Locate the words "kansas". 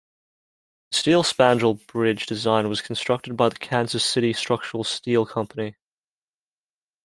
3.57-4.03